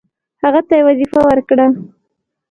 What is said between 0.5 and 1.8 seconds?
ته یې وظیفه ورکړه.